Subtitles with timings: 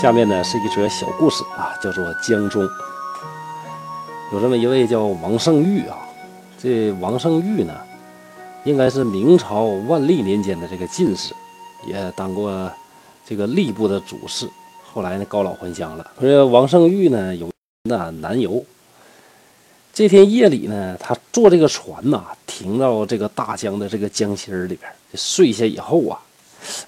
[0.00, 2.62] 下面呢是一则小故事啊，叫做江中。
[4.30, 5.96] 有这么一位叫王圣玉啊，
[6.58, 7.74] 这王圣玉呢，
[8.64, 11.32] 应该是明朝万历年间的这个进士，
[11.86, 12.70] 也当过
[13.26, 14.46] 这个吏部的主事。
[14.92, 16.10] 后来呢，高老还乡了。
[16.20, 17.50] 这王圣玉呢，有
[17.84, 18.62] 那南游。
[19.94, 26.20] 这天夜里呢，他坐这个船呐，停到这个大江的这个江心里边，睡下以后啊。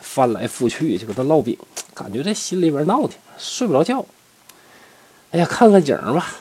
[0.00, 1.56] 翻来覆去就搁那烙饼，
[1.98, 4.04] 感觉这心里边闹挺，睡不着觉。
[5.32, 6.36] 哎呀，看看景吧，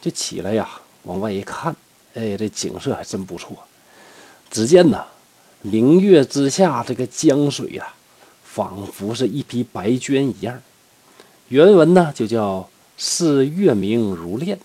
[0.00, 0.66] 就起来呀，
[1.02, 1.76] 往外一看，
[2.14, 3.56] 哎，这景色还真不错。
[4.50, 5.04] 只见呐，
[5.60, 7.92] 明月之下，这个江水呀，
[8.42, 10.58] 仿佛是一匹白绢一样。
[11.48, 14.58] 原文呢就叫“似月明如练”，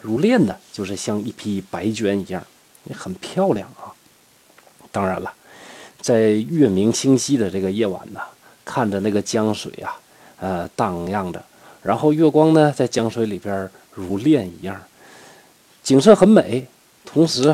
[0.00, 2.42] 如练呢就是像一匹白绢一样，
[2.84, 3.92] 也很漂亮啊。
[4.90, 5.34] 当然了。
[6.00, 8.20] 在月明清晰的这个夜晚呢，
[8.70, 9.98] 看着那个江水啊，
[10.38, 11.42] 呃，荡漾着，
[11.82, 14.80] 然后月光呢在江水里边如练一样，
[15.82, 16.64] 景色很美，
[17.04, 17.52] 同时，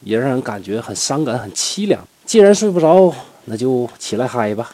[0.00, 2.06] 也让人感觉很伤感、很凄凉。
[2.26, 3.14] 既然睡不着，
[3.46, 4.70] 那就起来嗨吧，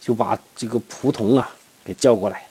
[0.00, 1.50] 就把这个仆童啊
[1.84, 2.46] 给叫过来，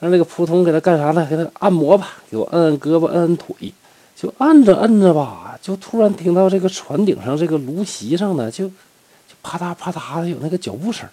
[0.00, 1.26] 让那个仆童给他干啥呢？
[1.28, 3.54] 给他按摩吧，给我按按胳膊，按按腿，
[4.16, 8.70] 就按着按着吧，就突然听到这个船顶上这个芦席上呢就。
[9.40, 11.08] 啪嗒啪嗒的有那个脚步声，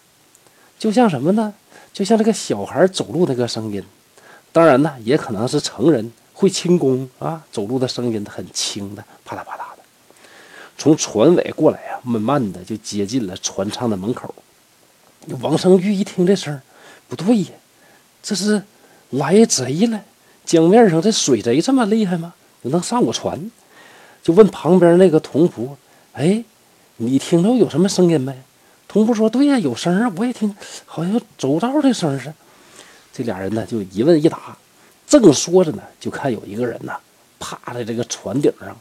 [0.77, 1.53] 就像什么呢？
[1.93, 3.83] 就像这个小孩走路那个声音。
[4.51, 9.83] 当然呢，也可能是成人会轻功啊，走路的声音很轻的，啪嗒啪嗒的。
[10.77, 14.33] 从船尾过来啊，慢慢的就接近了船舱的门口。
[15.41, 16.61] 王生玉一听这声
[17.07, 17.49] 不对呀，
[18.21, 18.61] 这是
[19.11, 20.01] 来贼了！
[20.45, 22.33] 江面上这水贼这么厉害吗？
[22.63, 23.51] 能上我船？
[24.21, 25.69] 就问旁边那个童仆，
[26.13, 26.43] 哎。
[26.97, 28.33] 你听到有什么声音没？
[28.95, 32.33] 童仆说：“对呀，有声啊，我也听，好像走道的声似的。”
[33.11, 34.57] 这俩人呢就一问一答，
[35.05, 36.93] 正说着呢，就看有一个人呢
[37.37, 38.73] 趴在这个船顶上，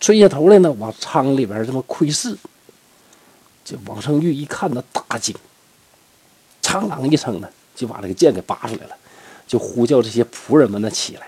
[0.00, 2.36] 垂下头来呢往舱里边这么窥视。
[3.64, 5.34] 这王胜玉一看呢大惊，
[6.60, 8.94] 长啷一声呢就把这个剑给拔出来了，
[9.46, 11.26] 就呼叫这些仆人们呢起来。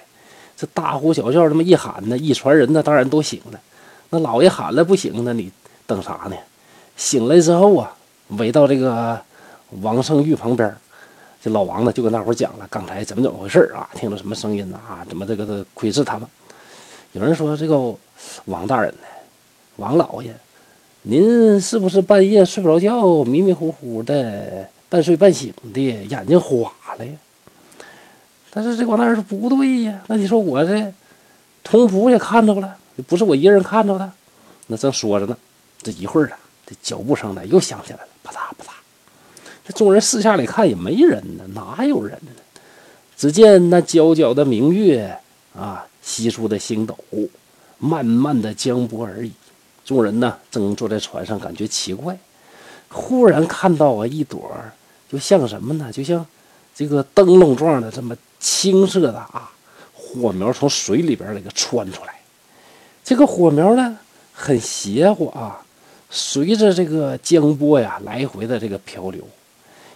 [0.59, 3.59] 这大呼小叫这么一喊呢，一船人呢当然都醒了。
[4.11, 5.51] 那老爷喊了不行，那你。
[5.87, 6.37] 等啥呢？
[6.99, 7.95] 醒来之后啊，
[8.31, 9.19] 围到这个
[9.81, 10.77] 王胜玉旁边，
[11.41, 13.89] 这老王呢就跟大伙讲了刚才怎么怎么回事啊？
[13.95, 15.07] 听到什么声音啊？
[15.09, 16.29] 怎么这个这窥视他们？
[17.13, 17.95] 有人说这个
[18.47, 19.07] 王大人呢，
[19.77, 20.35] 王老爷，
[21.03, 27.13] 您是不是半夜睡不着觉，迷迷糊糊的，半睡半醒的，眼睛花了呀？
[28.51, 30.93] 但是这王大人说不对呀，那你说我这
[31.63, 32.77] 童仆也看着了，
[33.07, 34.11] 不是我一个人看着的，
[34.67, 35.37] 那正说着呢。
[35.81, 38.69] 这一会儿啊，这脚步声呢又响起来了，啪嗒啪嗒。
[39.65, 42.33] 这众人四下里看也没人呢，哪有人呢？
[43.17, 45.19] 只见那皎皎的明月
[45.57, 46.97] 啊，稀疏的星斗，
[47.79, 49.33] 慢慢的江波而已。
[49.85, 52.19] 众人呢正坐在船上，感觉奇怪，
[52.91, 54.55] 忽然看到啊一朵，
[55.11, 55.91] 就像什么呢？
[55.91, 56.25] 就像
[56.75, 59.51] 这个灯笼状的这么青色的啊
[59.95, 62.21] 火苗从水里边那个窜出来。
[63.03, 63.99] 这个火苗呢
[64.35, 65.65] 很邪乎啊。
[66.11, 69.23] 随着这个江波呀来回的这个漂流，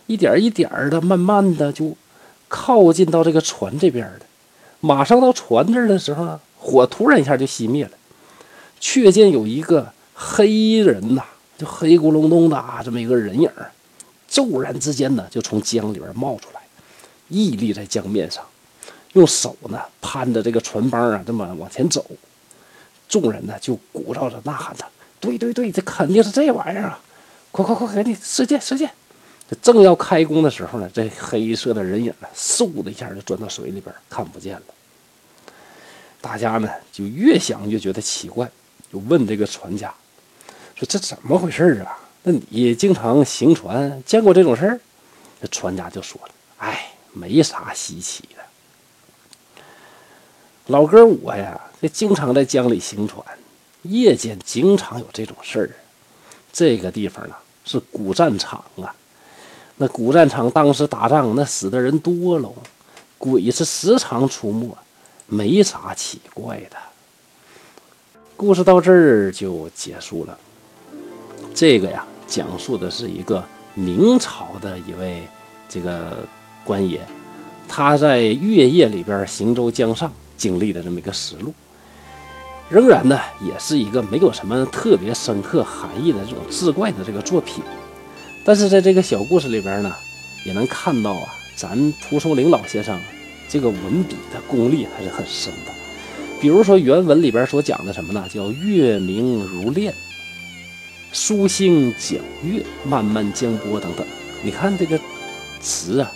[0.06, 1.96] 一点一点的，慢慢的就
[2.48, 4.26] 靠近到这个船这边的。
[4.80, 7.92] 马上到船这儿的时候呢，火突然一下就熄灭了，
[8.78, 11.24] 却见有一个黑人呐，
[11.56, 13.50] 就黑咕隆咚的啊，这么一个人影
[14.28, 16.60] 骤然之间呢就从江里边冒出来，
[17.28, 18.44] 屹立在江面上，
[19.12, 22.04] 用手呢攀着这个船帮啊，这么往前走。
[23.08, 24.84] 众人呢就鼓噪着呐喊着。
[25.22, 27.00] 对对对，这肯定是这玩意儿啊！
[27.52, 28.90] 快快快，赶紧射箭射箭！
[29.48, 34.62] 这正要开弓的时候呢，这黑色的人影呢，嗖的一下就钻到水里边，看不见了。
[36.20, 38.50] 大家呢就越想越觉得奇怪，
[38.92, 39.94] 就问这个船家
[40.74, 41.96] 说：“这怎么回事啊？
[42.24, 44.80] 那你经常行船，见过这种事儿？”
[45.40, 49.62] 这船家就说了：“哎，没啥稀奇的。
[50.66, 53.24] 老哥我呀，这经常在江里行船。”
[53.82, 55.70] 夜间经常有这种事儿，
[56.52, 57.34] 这个地方呢
[57.64, 58.94] 是古战场啊。
[59.76, 62.54] 那古战场当时打仗，那死的人多喽，
[63.18, 64.68] 鬼是时常出没，
[65.26, 66.76] 没啥奇怪的。
[68.36, 70.38] 故事到这儿就结束了。
[71.54, 73.44] 这个呀，讲述的是一个
[73.74, 75.22] 明朝的一位
[75.68, 76.18] 这个
[76.64, 77.00] 官爷，
[77.66, 81.52] 他在月夜里边行舟江上经历的这么一个实录。
[82.72, 87.62] 仍然呢，也是一个没有什么特别深刻含义的这种志怪的这个作品，
[88.46, 89.94] 但是在这个小故事里边呢，
[90.46, 92.98] 也能看到啊，咱蒲松龄老先生
[93.46, 95.72] 这个文笔的功力还是很深的。
[96.40, 98.26] 比如说原文里边所讲的什么呢？
[98.32, 99.92] 叫月明如练，
[101.12, 104.06] 疏星皎月，漫漫江波等等。
[104.42, 104.98] 你看这个
[105.60, 106.10] 词啊，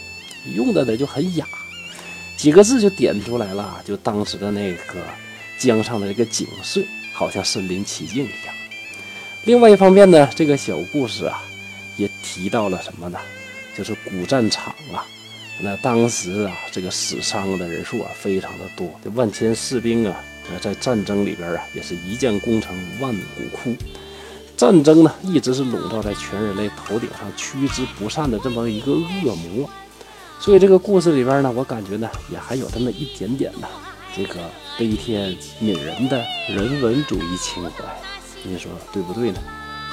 [0.54, 1.46] 用的呢就很雅，
[2.34, 4.94] 几个字就点出来了，就当时的那个
[5.58, 6.82] 江上的这个景色，
[7.12, 8.54] 好像身临其境一样。
[9.44, 11.42] 另外一方面呢，这个小故事啊，
[11.96, 13.18] 也提到了什么呢？
[13.76, 15.06] 就是古战场啊，
[15.60, 18.88] 那当时啊，这个死伤的人数啊，非常的多。
[19.04, 20.16] 这万千士兵啊，
[20.60, 23.76] 在战争里边啊，也是一将功成万骨枯。
[24.56, 29.68] 战争呢，一直是笼罩在全人类头顶上驱之不散的这么一个恶魔。
[30.40, 33.68] 所以这个故事里边呢，我感觉呢，也还有这么一点点的
[34.16, 37.84] 这个悲天悯人的人文主义情怀。
[38.42, 39.38] 你说对不对呢？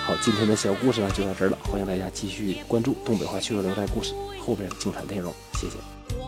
[0.05, 6.22] 好，今天的小故事呢就到这儿了，欢迎大家继续关注东北话趣说聊斋故事后边精彩内容，谢谢。